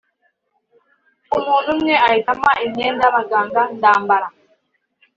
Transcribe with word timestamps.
umuntu 1.37 1.67
umwe 1.75 1.93
ahita 2.07 2.31
ampa 2.35 2.51
imyenda 2.65 3.01
y’abaganga 3.05 3.61
ndambara 3.75 4.27